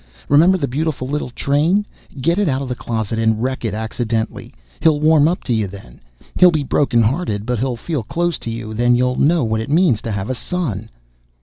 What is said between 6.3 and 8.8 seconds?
He'll be broken hearted, but he'll feel close to you,